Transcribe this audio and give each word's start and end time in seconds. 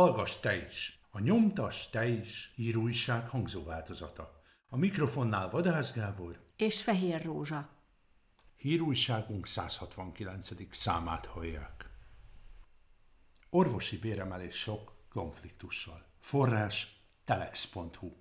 Hallgass 0.00 0.36
te 0.40 0.66
is! 0.66 1.00
A 1.10 1.20
nyomtas 1.20 1.90
te 1.90 2.08
is 2.08 2.52
hírújság 2.54 3.28
hangzóváltozata. 3.28 4.42
A 4.68 4.76
mikrofonnál 4.76 5.50
Vadász 5.50 5.92
Gábor 5.92 6.40
és 6.56 6.82
Fehér 6.82 7.24
Rózsa. 7.24 7.68
Hírújságunk 8.56 9.46
169. 9.46 10.48
számát 10.76 11.26
hallják. 11.26 11.90
Orvosi 13.50 13.98
béremelés 13.98 14.54
sok 14.54 14.92
konfliktussal. 15.08 16.06
Forrás 16.18 17.00
telex.hu 17.24 18.12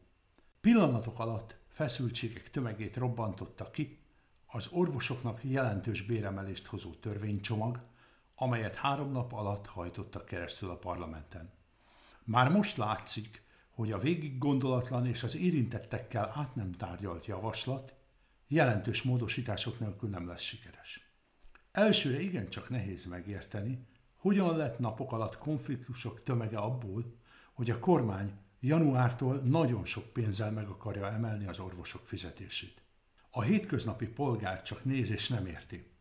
Pillanatok 0.62 1.20
alatt 1.20 1.56
feszültségek 1.68 2.50
tömegét 2.50 2.98
robbantotta 2.98 3.72
ki 3.72 4.00
az 4.46 4.68
orvosoknak 4.72 5.40
jelentős 5.44 6.02
béremelést 6.02 6.66
hozó 6.66 6.94
törvénycsomag, 6.94 7.82
amelyet 8.36 8.76
három 8.76 9.12
nap 9.12 9.34
alatt 9.34 9.66
hajtottak 9.66 10.26
keresztül 10.26 10.70
a 10.70 10.78
parlamenten. 10.78 11.58
Már 12.30 12.50
most 12.50 12.78
látszik, 12.78 13.42
hogy 13.70 13.92
a 13.92 13.98
végig 13.98 14.38
gondolatlan 14.38 15.06
és 15.06 15.24
az 15.24 15.36
érintettekkel 15.36 16.34
át 16.36 16.56
nem 16.56 16.72
tárgyalt 16.72 17.26
javaslat 17.26 17.94
jelentős 18.48 19.02
módosítások 19.02 19.80
nélkül 19.80 20.10
nem 20.10 20.28
lesz 20.28 20.42
sikeres. 20.42 21.12
Elsőre 21.72 22.20
igencsak 22.20 22.70
nehéz 22.70 23.06
megérteni, 23.06 23.88
hogyan 24.16 24.58
lett 24.58 24.80
napok 24.80 25.12
alatt 25.12 25.38
konfliktusok 25.38 26.24
tömege 26.24 26.58
abból, 26.58 27.16
hogy 27.54 27.70
a 27.70 27.80
kormány 27.80 28.34
januártól 28.60 29.36
nagyon 29.36 29.86
sok 29.86 30.14
pénzzel 30.14 30.52
meg 30.52 30.68
akarja 30.68 31.12
emelni 31.12 31.48
az 31.48 31.60
orvosok 31.60 32.08
fizetését. 32.08 32.82
A 33.30 33.42
hétköznapi 33.42 34.08
polgár 34.08 34.62
csak 34.62 34.86
néz 34.86 35.10
és 35.10 35.28
nem 35.28 35.46
érti. 35.46 35.92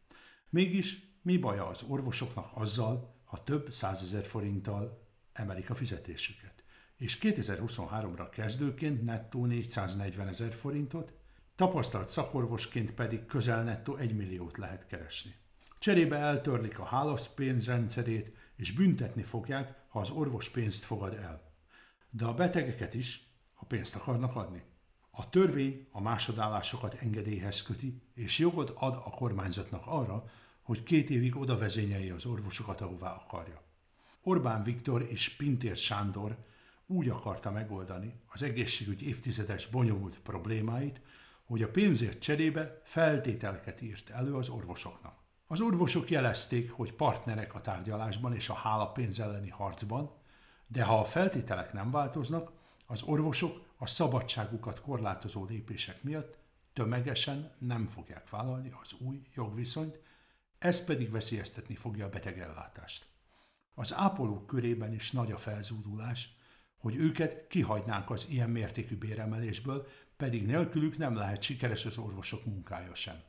Mégis 0.51 1.19
mi 1.23 1.37
baja 1.39 1.67
az 1.67 1.83
orvosoknak 1.83 2.51
azzal, 2.55 3.15
ha 3.25 3.43
több 3.43 3.71
százezer 3.71 4.25
forinttal 4.25 5.08
emelik 5.39 5.70
a 5.70 5.75
fizetésüket? 5.75 6.64
És 6.97 7.19
2023-ra 7.20 8.28
kezdőként 8.33 9.05
nettó 9.05 9.47
440 9.47 10.28
ezer 10.28 10.53
forintot, 10.53 11.12
tapasztalt 11.56 12.08
szakorvosként 12.08 12.92
pedig 12.92 13.27
közel 13.27 13.64
nettó 13.64 13.97
1 13.97 14.16
milliót 14.16 14.56
lehet 14.56 14.86
keresni. 14.86 15.34
Cserébe 15.78 16.16
eltörlik 16.16 16.78
a 16.78 16.84
hálaszpénz 16.84 17.66
rendszerét, 17.66 18.33
és 18.56 18.72
büntetni 18.72 19.22
fogják, 19.22 19.75
ha 19.89 20.00
az 20.00 20.11
orvos 20.11 20.48
pénzt 20.48 20.84
fogad 20.84 21.14
el. 21.14 21.53
De 22.11 22.25
a 22.25 22.34
betegeket 22.34 22.94
is, 22.94 23.27
ha 23.55 23.66
pénzt 23.66 23.94
akarnak 23.94 24.36
adni. 24.36 24.62
A 25.11 25.28
törvény 25.28 25.86
a 25.91 26.00
másodállásokat 26.00 26.94
engedélyhez 26.94 27.62
köti, 27.62 28.03
és 28.14 28.39
jogot 28.39 28.70
ad 28.70 28.94
a 28.94 29.11
kormányzatnak 29.11 29.86
arra, 29.86 30.25
hogy 30.62 30.83
két 30.83 31.11
évig 31.11 31.36
oda 31.36 31.59
vezényelje 31.59 32.14
az 32.14 32.25
orvosokat, 32.25 32.81
ahová 32.81 33.12
akarja. 33.12 33.68
Orbán 34.29 34.62
Viktor 34.62 35.03
és 35.03 35.29
Pintér 35.29 35.77
Sándor 35.77 36.37
úgy 36.87 37.09
akarta 37.09 37.51
megoldani 37.51 38.21
az 38.27 38.43
egészségügy 38.43 39.03
évtizedes 39.03 39.67
bonyolult 39.67 40.21
problémáit, 40.21 41.01
hogy 41.45 41.62
a 41.62 41.71
pénzért 41.71 42.19
cserébe 42.19 42.81
feltételeket 42.84 43.81
írt 43.81 44.11
elő 44.11 44.34
az 44.34 44.49
orvosoknak. 44.49 45.19
Az 45.47 45.61
orvosok 45.61 46.11
jelezték, 46.11 46.71
hogy 46.71 46.93
partnerek 46.93 47.55
a 47.55 47.61
tárgyalásban 47.61 48.34
és 48.34 48.49
a 48.49 48.55
hálapénz 48.55 49.21
elleni 49.21 49.49
harcban, 49.49 50.12
de 50.67 50.83
ha 50.83 51.01
a 51.01 51.05
feltételek 51.05 51.73
nem 51.73 51.91
változnak, 51.91 52.53
az 52.87 53.03
orvosok 53.03 53.65
a 53.77 53.87
szabadságukat 53.87 54.81
korlátozó 54.81 55.45
lépések 55.45 56.03
miatt 56.03 56.39
tömegesen 56.73 57.53
nem 57.59 57.87
fogják 57.87 58.31
vállalni 58.31 58.73
az 58.83 58.95
új 58.99 59.23
jogviszonyt, 59.34 60.01
ez 60.59 60.84
pedig 60.84 61.10
veszélyeztetni 61.10 61.75
fogja 61.75 62.06
a 62.06 62.10
betegellátást. 62.10 63.06
Az 63.78 63.94
ápolók 63.94 64.47
körében 64.47 64.93
is 64.93 65.11
nagy 65.11 65.33
a 65.33 65.37
felzúdulás, 65.37 66.37
hogy 66.77 66.97
őket 66.97 67.47
kihagynánk 67.47 68.11
az 68.11 68.27
ilyen 68.28 68.50
mértékű 68.50 68.97
béremelésből, 68.97 69.87
pedig 70.16 70.47
nélkülük 70.47 70.97
nem 70.97 71.15
lehet 71.15 71.43
sikeres 71.43 71.84
az 71.84 71.99
orvosok 71.99 72.44
munkája 72.44 72.94
sem. 72.94 73.22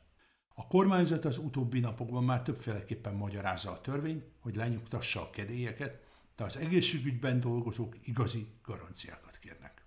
A 0.54 0.66
kormányzat 0.66 1.24
az 1.24 1.38
utóbbi 1.38 1.80
napokban 1.80 2.24
már 2.24 2.42
többféleképpen 2.42 3.14
magyarázza 3.14 3.70
a 3.70 3.80
törvényt, 3.80 4.24
hogy 4.40 4.54
lenyugtassa 4.54 5.22
a 5.22 5.30
kedélyeket, 5.30 6.04
de 6.36 6.44
az 6.44 6.56
egészségügyben 6.56 7.40
dolgozók 7.40 8.06
igazi 8.06 8.46
garanciákat 8.62 9.38
kérnek. 9.38 9.84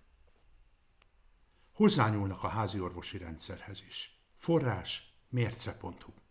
Hozzányúlnak 1.73 2.43
a 2.43 2.47
házi 2.47 2.79
orvosi 2.79 3.17
rendszerhez 3.17 3.83
is. 3.87 4.19
Forrás 4.35 5.13
mérce.hu 5.29 6.22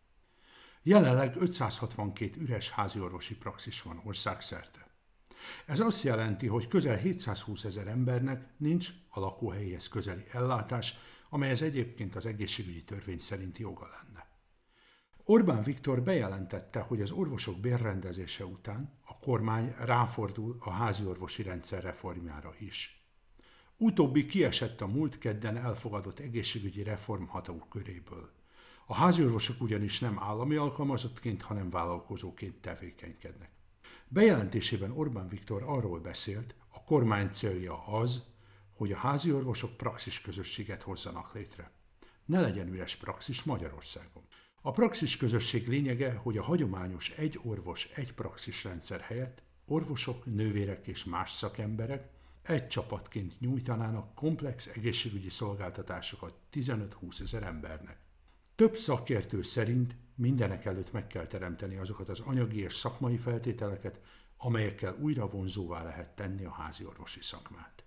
Jelenleg 0.82 1.36
562 1.36 2.40
üres 2.40 2.70
háziorvosi 2.70 3.36
praxis 3.36 3.82
van 3.82 4.00
országszerte. 4.04 4.86
Ez 5.66 5.80
azt 5.80 6.02
jelenti, 6.02 6.46
hogy 6.46 6.68
közel 6.68 6.96
720 6.96 7.64
ezer 7.64 7.86
embernek 7.86 8.48
nincs 8.56 8.88
a 9.08 9.20
lakóhelyéhez 9.20 9.88
közeli 9.88 10.24
ellátás, 10.32 10.94
amely 11.30 11.50
ez 11.50 11.62
egyébként 11.62 12.16
az 12.16 12.26
egészségügyi 12.26 12.84
törvény 12.84 13.18
szerinti 13.18 13.62
joga 13.62 13.88
lenne. 13.88 14.26
Orbán 15.24 15.62
Viktor 15.62 16.02
bejelentette, 16.02 16.80
hogy 16.80 17.00
az 17.00 17.10
orvosok 17.10 17.60
bérrendezése 17.60 18.44
után 18.44 18.98
a 19.04 19.18
kormány 19.18 19.74
ráfordul 19.78 20.56
a 20.60 20.70
háziorvosi 20.70 21.42
rendszer 21.42 21.82
reformjára 21.82 22.54
is. 22.58 23.06
Utóbbi 23.76 24.26
kiesett 24.26 24.80
a 24.80 24.86
múlt 24.86 25.18
kedden 25.18 25.56
elfogadott 25.56 26.18
egészségügyi 26.18 26.82
reform 26.82 27.24
ható 27.24 27.58
köréből. 27.70 28.41
A 28.92 28.94
háziorvosok 28.94 29.62
ugyanis 29.62 29.98
nem 29.98 30.18
állami 30.18 30.54
alkalmazottként, 30.54 31.42
hanem 31.42 31.70
vállalkozóként 31.70 32.60
tevékenykednek. 32.60 33.50
Bejelentésében 34.08 34.90
Orbán 34.90 35.28
Viktor 35.28 35.62
arról 35.62 36.00
beszélt, 36.00 36.54
a 36.68 36.82
kormány 36.82 37.30
célja 37.30 37.86
az, 37.86 38.22
hogy 38.72 38.92
a 38.92 38.96
háziorvosok 38.96 39.76
praxis 39.76 40.20
közösséget 40.20 40.82
hozzanak 40.82 41.34
létre. 41.34 41.70
Ne 42.24 42.40
legyen 42.40 42.68
üres 42.68 42.96
praxis 42.96 43.42
Magyarországon. 43.42 44.22
A 44.62 44.70
praxis 44.70 45.16
közösség 45.16 45.68
lényege, 45.68 46.12
hogy 46.14 46.38
a 46.38 46.42
hagyományos 46.42 47.10
egy 47.10 47.40
orvos, 47.42 47.88
egy 47.94 48.14
praxis 48.14 48.64
rendszer 48.64 49.00
helyett 49.00 49.42
orvosok, 49.64 50.24
nővérek 50.24 50.86
és 50.86 51.04
más 51.04 51.32
szakemberek 51.32 52.08
egy 52.42 52.68
csapatként 52.68 53.40
nyújtanának 53.40 54.14
komplex 54.14 54.66
egészségügyi 54.66 55.30
szolgáltatásokat 55.30 56.34
15-20 56.52 57.20
ezer 57.20 57.42
embernek. 57.42 58.10
Több 58.54 58.76
szakértő 58.76 59.42
szerint 59.42 59.96
mindenek 60.14 60.64
előtt 60.64 60.92
meg 60.92 61.06
kell 61.06 61.26
teremteni 61.26 61.76
azokat 61.76 62.08
az 62.08 62.20
anyagi 62.20 62.60
és 62.60 62.74
szakmai 62.74 63.16
feltételeket, 63.16 64.00
amelyekkel 64.36 64.96
újra 65.00 65.28
vonzóvá 65.28 65.82
lehet 65.82 66.14
tenni 66.14 66.44
a 66.44 66.50
házi 66.50 66.84
orvosi 66.84 67.20
szakmát. 67.22 67.84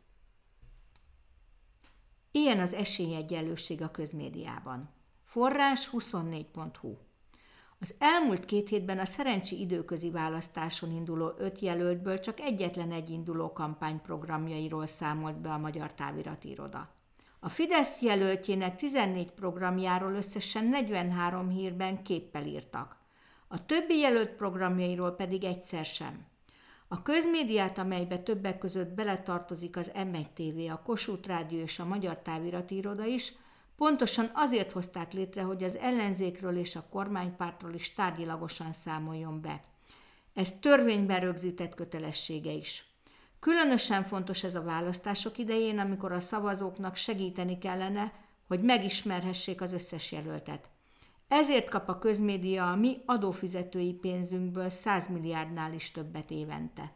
Ilyen 2.32 2.60
az 2.60 2.74
esélyegyenlőség 2.74 3.82
a 3.82 3.92
közmédiában. 3.92 4.90
Forrás 5.24 5.90
24.hu 5.92 6.98
Az 7.80 7.96
elmúlt 8.00 8.46
két 8.46 8.70
hétben 8.70 9.00
a 9.00 9.06
szerencsi 9.06 9.60
időközi 9.60 10.12
választáson 10.12 10.92
induló 10.92 11.34
öt 11.38 11.60
jelöltből 11.60 12.20
csak 12.20 12.40
egyetlen 12.40 12.92
egy 12.92 13.10
induló 13.10 13.54
kampányprogramjairól 13.54 14.86
számolt 14.86 15.38
be 15.38 15.54
a 15.54 15.58
Magyar 15.58 15.94
Táviratiroda. 15.94 16.95
A 17.46 17.50
Fidesz 17.50 18.02
jelöltjének 18.02 18.76
14 18.76 19.32
programjáról 19.32 20.14
összesen 20.14 20.66
43 20.66 21.50
hírben 21.50 22.04
képpel 22.04 22.46
írtak. 22.46 22.98
A 23.48 23.66
többi 23.66 23.98
jelölt 23.98 24.30
programjairól 24.30 25.12
pedig 25.12 25.44
egyszer 25.44 25.86
sem. 25.86 26.26
A 26.88 27.02
közmédiát, 27.02 27.78
amelybe 27.78 28.18
többek 28.18 28.58
között 28.58 28.90
beletartozik 28.90 29.78
az 29.78 29.92
M1 29.96 30.26
TV, 30.34 30.72
a 30.72 30.82
Kossuth 30.86 31.28
Rádió 31.28 31.60
és 31.60 31.80
a 31.80 31.86
Magyar 31.86 32.18
Távirati 32.18 32.76
Iroda 32.76 33.06
is, 33.06 33.34
pontosan 33.78 34.30
azért 34.34 34.72
hozták 34.72 35.14
létre, 35.14 35.42
hogy 35.42 35.64
az 35.64 35.76
ellenzékről 35.76 36.58
és 36.58 36.76
a 36.76 36.88
kormánypártról 36.90 37.74
is 37.74 37.94
tárgyilagosan 37.94 38.72
számoljon 38.72 39.42
be. 39.42 39.64
Ez 40.34 40.60
törvényben 40.60 41.20
rögzített 41.20 41.76
kötelessége 41.76 42.52
is. 42.52 42.95
Különösen 43.40 44.04
fontos 44.04 44.44
ez 44.44 44.56
a 44.56 44.64
választások 44.64 45.38
idején, 45.38 45.80
amikor 45.80 46.12
a 46.12 46.20
szavazóknak 46.20 46.96
segíteni 46.96 47.58
kellene, 47.58 48.14
hogy 48.48 48.62
megismerhessék 48.62 49.62
az 49.62 49.74
összes 49.74 50.12
jelöltet. 50.12 50.70
Ezért 51.28 51.70
kap 51.70 51.90
a 51.90 52.00
közmédia 52.00 52.72
a 52.72 52.76
mi 52.76 53.02
adófizetői 53.06 53.94
pénzünkből 53.94 54.70
100 54.70 55.08
milliárdnál 55.08 55.74
is 55.74 55.92
többet 55.92 56.32
évente. 56.32 56.94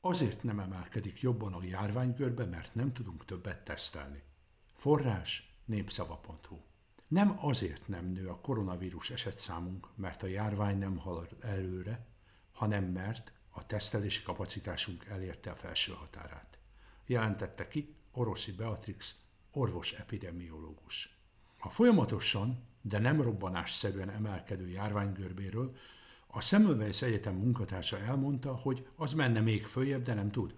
Azért 0.00 0.42
nem 0.42 0.60
emelkedik 0.60 1.20
jobban 1.20 1.52
a 1.52 1.64
járványkörbe, 1.64 2.44
mert 2.44 2.74
nem 2.74 2.92
tudunk 2.92 3.24
többet 3.24 3.64
tesztelni. 3.64 4.22
Forrás 4.74 5.56
népszava.hu 5.64 6.56
Nem 7.08 7.38
azért 7.40 7.88
nem 7.88 8.06
nő 8.06 8.28
a 8.28 8.40
koronavírus 8.40 9.10
esetszámunk, 9.10 9.88
mert 9.94 10.22
a 10.22 10.26
járvány 10.26 10.78
nem 10.78 10.96
halad 10.96 11.36
előre, 11.40 12.06
hanem 12.52 12.84
mert 12.84 13.32
a 13.56 13.66
tesztelési 13.66 14.22
kapacitásunk 14.22 15.04
elérte 15.04 15.50
a 15.50 15.54
felső 15.54 15.92
határát. 15.92 16.58
Jelentette 17.06 17.68
ki 17.68 17.94
Oroszi 18.12 18.52
Beatrix, 18.52 19.14
orvos 19.50 19.92
epidemiológus. 19.92 21.18
A 21.58 21.68
folyamatosan, 21.68 22.64
de 22.80 22.98
nem 22.98 23.22
robbanásszerűen 23.22 24.10
emelkedő 24.10 24.68
járványgörbéről 24.68 25.76
A 26.26 26.40
Semmelweis 26.40 27.02
Egyetem 27.02 27.34
munkatársa 27.34 27.98
elmondta, 27.98 28.54
hogy 28.54 28.86
az 28.96 29.12
menne 29.12 29.40
még 29.40 29.64
följebb, 29.64 30.02
de 30.02 30.14
nem 30.14 30.30
tud. 30.30 30.54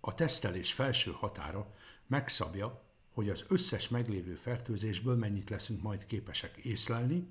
A 0.00 0.14
tesztelés 0.14 0.72
felső 0.72 1.10
határa 1.10 1.74
megszabja, 2.06 2.82
hogy 3.12 3.28
az 3.28 3.44
összes 3.48 3.88
meglévő 3.88 4.34
fertőzésből 4.34 5.16
mennyit 5.16 5.50
leszünk 5.50 5.82
majd 5.82 6.06
képesek 6.06 6.56
észlelni, 6.56 7.28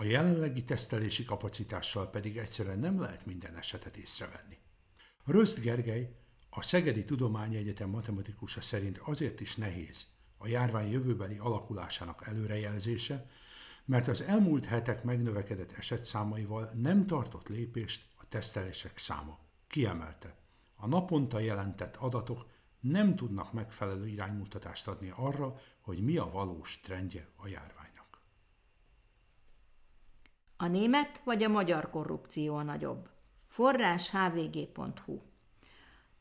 a 0.00 0.04
jelenlegi 0.04 0.64
tesztelési 0.64 1.24
kapacitással 1.24 2.10
pedig 2.10 2.36
egyszerűen 2.36 2.78
nem 2.78 3.00
lehet 3.00 3.26
minden 3.26 3.56
esetet 3.56 3.96
észrevenni. 3.96 4.58
Röszt 5.24 5.60
Gergely, 5.60 6.16
a 6.50 6.62
Szegedi 6.62 7.04
Tudományegyetem 7.04 7.88
matematikusa 7.88 8.60
szerint 8.60 8.98
azért 8.98 9.40
is 9.40 9.56
nehéz 9.56 10.06
a 10.36 10.46
járvány 10.46 10.90
jövőbeli 10.90 11.38
alakulásának 11.38 12.26
előrejelzése, 12.26 13.30
mert 13.84 14.08
az 14.08 14.22
elmúlt 14.22 14.64
hetek 14.64 15.04
megnövekedett 15.04 15.72
esetszámaival 15.72 16.72
nem 16.74 17.06
tartott 17.06 17.48
lépést 17.48 18.06
a 18.16 18.28
tesztelések 18.28 18.98
száma. 18.98 19.38
Kiemelte, 19.66 20.36
a 20.74 20.86
naponta 20.86 21.38
jelentett 21.38 21.96
adatok 21.96 22.46
nem 22.80 23.16
tudnak 23.16 23.52
megfelelő 23.52 24.06
iránymutatást 24.06 24.88
adni 24.88 25.12
arra, 25.16 25.60
hogy 25.80 26.00
mi 26.00 26.16
a 26.16 26.30
valós 26.30 26.80
trendje 26.80 27.28
a 27.36 27.48
járványnak. 27.48 27.87
A 30.60 30.66
német 30.66 31.20
vagy 31.24 31.42
a 31.42 31.48
magyar 31.48 31.90
korrupció 31.90 32.56
a 32.56 32.62
nagyobb? 32.62 33.08
Forrás 33.46 34.10
hvg.hu 34.10 35.18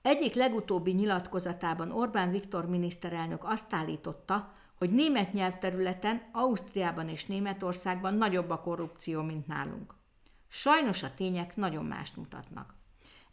Egyik 0.01 0.33
legutóbbi 0.33 0.91
nyilatkozatában 0.91 1.91
Orbán 1.91 2.31
Viktor 2.31 2.69
miniszterelnök 2.69 3.43
azt 3.43 3.73
állította, 3.73 4.53
hogy 4.75 4.89
német 4.89 5.33
nyelvterületen, 5.33 6.21
Ausztriában 6.31 7.09
és 7.09 7.25
Németországban 7.25 8.13
nagyobb 8.13 8.49
a 8.49 8.61
korrupció, 8.61 9.21
mint 9.21 9.47
nálunk. 9.47 9.93
Sajnos 10.47 11.03
a 11.03 11.13
tények 11.13 11.55
nagyon 11.55 11.85
mást 11.85 12.17
mutatnak. 12.17 12.73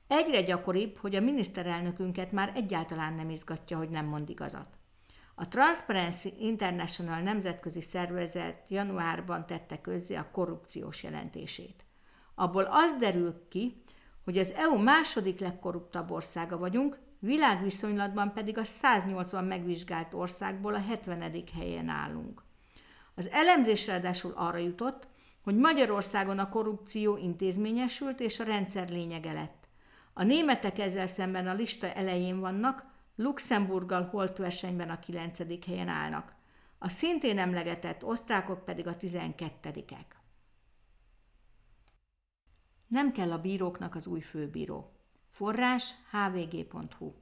Egyre 0.07 0.43
gyakoribb, 0.43 0.97
hogy 0.97 1.15
a 1.15 1.21
miniszterelnökünket 1.21 2.33
már 2.33 2.53
egyáltalán 2.55 3.15
nem 3.15 3.31
izgatja, 3.31 3.77
hogy 3.77 3.89
nem 3.89 4.07
mond 4.07 4.29
igazat. 4.29 4.79
A 5.35 5.49
Transparency 5.49 6.33
International 6.39 7.21
nemzetközi 7.21 7.81
szervezet 7.81 8.69
januárban 8.69 9.47
tette 9.47 9.81
közzé 9.81 10.15
a 10.15 10.31
korrupciós 10.33 11.03
jelentését. 11.03 11.85
Abból 12.35 12.69
az 12.71 12.97
derül 12.99 13.47
ki, 13.49 13.83
hogy 14.25 14.39
az 14.39 14.53
EU 14.53 14.79
második 14.79 15.41
legkorruptabb 15.41 16.11
országa 16.11 16.59
vagyunk, 16.59 16.99
világviszonylatban 17.19 18.33
pedig 18.33 18.59
a 18.59 18.65
180 18.65 19.45
megvizsgált 19.45 20.15
országból 20.15 20.75
a 20.75 20.81
70. 20.81 21.45
helyen 21.59 21.89
állunk. 21.89 22.43
Az 23.15 23.31
elemzés 23.31 23.87
ráadásul 23.87 24.33
arra 24.37 24.59
jutott, 24.59 25.07
hogy 25.43 25.57
Magyarországon 25.57 26.39
a 26.39 26.49
korrupció 26.49 27.17
intézményesült 27.17 28.21
és 28.21 28.41
a 28.41 28.45
rendszer 28.45 28.89
lényege 28.89 29.33
lett. 29.33 29.69
A 30.13 30.23
németek 30.23 30.79
ezzel 30.79 31.07
szemben 31.07 31.47
a 31.47 31.55
lista 31.55 31.93
elején 31.93 32.41
vannak, 32.41 32.85
Luxemburggal 33.17 34.05
holt 34.05 34.37
versenyben 34.37 34.91
a 34.91 34.99
9. 34.99 35.65
helyen 35.67 35.89
állnak. 35.89 36.35
A 36.79 36.89
szintén 36.89 37.39
emlegetett 37.39 38.05
osztrákok 38.05 38.65
pedig 38.65 38.87
a 38.87 38.97
12-ek. 38.97 40.07
Nem 42.87 43.13
kell 43.13 43.33
a 43.33 43.41
bíróknak 43.41 43.95
az 43.95 44.07
új 44.07 44.21
főbíró. 44.21 44.93
Forrás 45.29 45.95
hvg.hu 46.11 47.13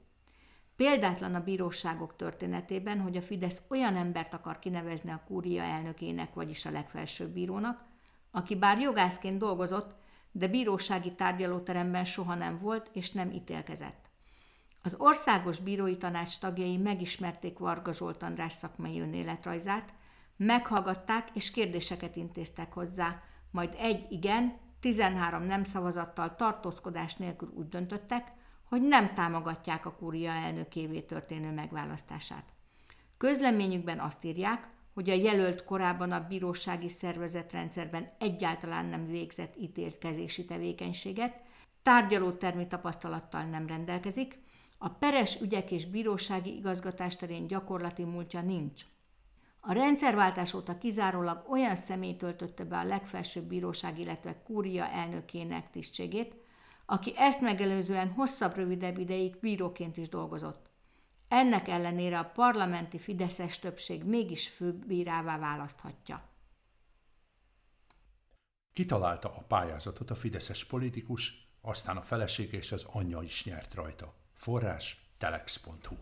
Példátlan 0.75 1.35
a 1.35 1.43
bíróságok 1.43 2.15
történetében, 2.15 2.99
hogy 2.99 3.17
a 3.17 3.21
Fidesz 3.21 3.63
olyan 3.69 3.95
embert 3.95 4.33
akar 4.33 4.59
kinevezni 4.59 5.11
a 5.11 5.23
kúria 5.27 5.63
elnökének, 5.63 6.33
vagyis 6.33 6.65
a 6.65 6.71
legfelsőbb 6.71 7.29
bírónak, 7.29 7.85
aki 8.31 8.55
bár 8.55 8.79
jogászként 8.79 9.37
dolgozott, 9.37 9.95
de 10.31 10.47
bírósági 10.47 11.13
tárgyalóteremben 11.13 12.05
soha 12.05 12.35
nem 12.35 12.59
volt 12.59 12.89
és 12.93 13.11
nem 13.11 13.31
ítélkezett. 13.31 14.02
Az 14.85 14.95
Országos 14.97 15.59
Bírói 15.59 15.97
Tanács 15.97 16.39
tagjai 16.39 16.77
megismerték 16.77 17.57
Varga 17.57 17.93
Zsolt 17.93 18.23
András 18.23 18.53
szakmai 18.53 18.99
önéletrajzát, 18.99 19.93
meghallgatták 20.37 21.29
és 21.33 21.51
kérdéseket 21.51 22.15
intéztek 22.15 22.73
hozzá, 22.73 23.21
majd 23.51 23.75
egy 23.77 24.05
igen, 24.09 24.57
13 24.79 25.43
nem 25.43 25.63
szavazattal 25.63 26.35
tartózkodás 26.35 27.15
nélkül 27.15 27.53
úgy 27.55 27.69
döntöttek, 27.69 28.31
hogy 28.63 28.81
nem 28.81 29.13
támogatják 29.13 29.85
a 29.85 29.95
kúria 29.95 30.31
elnökévé 30.31 31.01
történő 31.01 31.51
megválasztását. 31.51 32.45
Közleményükben 33.17 33.99
azt 33.99 34.23
írják, 34.23 34.67
hogy 34.93 35.09
a 35.09 35.13
jelölt 35.13 35.63
korábban 35.63 36.11
a 36.11 36.27
bírósági 36.27 36.89
szervezetrendszerben 36.89 38.11
egyáltalán 38.19 38.85
nem 38.85 39.07
végzett 39.07 39.55
ítélkezési 39.57 40.45
tevékenységet, 40.45 41.41
tárgyalótermi 41.83 42.67
tapasztalattal 42.67 43.43
nem 43.43 43.67
rendelkezik, 43.67 44.42
a 44.83 44.89
peres 44.89 45.41
ügyek 45.41 45.71
és 45.71 45.85
bírósági 45.85 46.55
igazgatás 46.55 47.15
terén 47.15 47.47
gyakorlati 47.47 48.03
múltja 48.03 48.41
nincs. 48.41 48.85
A 49.59 49.73
rendszerváltás 49.73 50.53
óta 50.53 50.77
kizárólag 50.77 51.45
olyan 51.49 51.75
személy 51.75 52.15
töltötte 52.15 52.63
be 52.63 52.77
a 52.77 52.83
legfelsőbb 52.83 53.43
bíróság, 53.43 53.99
illetve 53.99 54.41
kúria 54.43 54.87
elnökének 54.87 55.69
tisztségét, 55.69 56.35
aki 56.85 57.13
ezt 57.17 57.41
megelőzően 57.41 58.11
hosszabb-rövidebb 58.11 58.97
ideig 58.97 59.39
bíróként 59.39 59.97
is 59.97 60.09
dolgozott. 60.09 60.69
Ennek 61.27 61.67
ellenére 61.67 62.19
a 62.19 62.31
parlamenti 62.33 62.99
fideszes 62.99 63.59
többség 63.59 64.03
mégis 64.03 64.49
főbírává 64.49 65.37
választhatja. 65.37 66.29
Kitalálta 68.73 69.29
a 69.29 69.41
pályázatot 69.47 70.09
a 70.09 70.15
fideszes 70.15 70.65
politikus, 70.65 71.47
aztán 71.61 71.97
a 71.97 72.01
feleség 72.01 72.53
és 72.53 72.71
az 72.71 72.85
anyja 72.91 73.21
is 73.21 73.43
nyert 73.43 73.73
rajta. 73.73 74.21
Forrás 74.43 75.05
telex.hu 75.17 75.95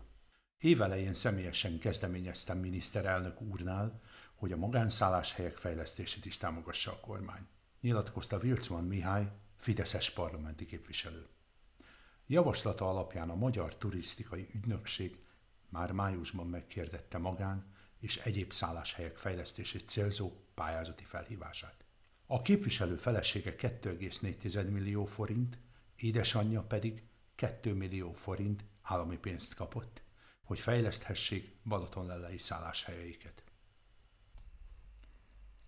Évelején 0.58 1.14
személyesen 1.14 1.78
kezdeményeztem 1.78 2.58
miniszterelnök 2.58 3.40
úrnál, 3.40 4.00
hogy 4.34 4.52
a 4.52 4.56
magánszálláshelyek 4.56 5.56
fejlesztését 5.56 6.24
is 6.24 6.36
támogassa 6.36 6.92
a 6.92 7.00
kormány. 7.00 7.46
Nyilatkozta 7.80 8.38
Vilcman 8.38 8.84
Mihály, 8.84 9.32
Fideszes 9.56 10.10
parlamenti 10.10 10.66
képviselő. 10.66 11.28
Javaslata 12.26 12.88
alapján 12.88 13.30
a 13.30 13.34
Magyar 13.34 13.76
Turisztikai 13.76 14.48
Ügynökség 14.54 15.18
már 15.68 15.92
májusban 15.92 16.46
megkérdette 16.46 17.18
magán 17.18 17.74
és 17.98 18.16
egyéb 18.16 18.52
szálláshelyek 18.52 19.16
fejlesztését 19.16 19.88
célzó 19.88 20.32
pályázati 20.54 21.04
felhívását. 21.04 21.84
A 22.26 22.42
képviselő 22.42 22.96
felesége 22.96 23.54
2,4 23.58 24.70
millió 24.70 25.04
forint, 25.04 25.58
édesanyja 25.96 26.62
pedig 26.62 27.10
2 27.34 27.74
millió 27.74 28.12
forint 28.12 28.64
állami 28.82 29.16
pénzt 29.16 29.54
kapott, 29.54 30.02
hogy 30.44 30.60
fejleszthessék 30.60 31.56
Balatonlellei 31.64 32.38
szálláshelyeiket. 32.38 33.44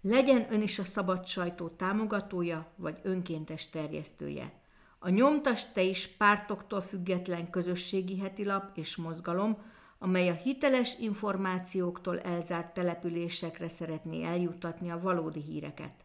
Legyen 0.00 0.52
ön 0.52 0.62
is 0.62 0.78
a 0.78 0.84
szabad 0.84 1.26
sajtó 1.26 1.68
támogatója 1.68 2.72
vagy 2.76 2.98
önkéntes 3.02 3.70
terjesztője. 3.70 4.62
A 4.98 5.08
Nyomtas 5.08 5.72
Te 5.72 5.82
is 5.82 6.06
pártoktól 6.06 6.80
független 6.80 7.50
közösségi 7.50 8.18
hetilap 8.18 8.76
és 8.76 8.96
mozgalom, 8.96 9.62
amely 9.98 10.28
a 10.28 10.34
hiteles 10.34 10.98
információktól 10.98 12.20
elzárt 12.20 12.74
településekre 12.74 13.68
szeretné 13.68 14.24
eljuttatni 14.24 14.90
a 14.90 15.00
valódi 15.00 15.40
híreket. 15.40 16.04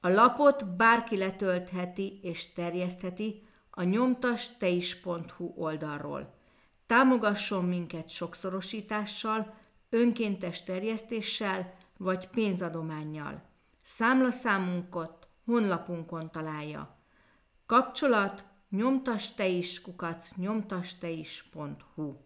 A 0.00 0.08
lapot 0.08 0.76
bárki 0.76 1.16
letöltheti 1.16 2.18
és 2.22 2.52
terjesztheti 2.52 3.45
a 3.78 3.82
nyomtasteis.hu 3.82 5.52
oldalról. 5.56 6.34
Támogasson 6.86 7.64
minket 7.64 8.08
sokszorosítással, 8.08 9.54
önkéntes 9.90 10.62
terjesztéssel 10.62 11.74
vagy 11.96 12.28
pénzadománnyal. 12.28 13.42
Számlaszámunkat 13.82 15.28
honlapunkon 15.44 16.30
találja. 16.30 16.96
Kapcsolat 17.66 18.44
nyomtasteis 18.70 19.80
kukac 19.80 20.36
nyomtasteis.hu 20.36 22.25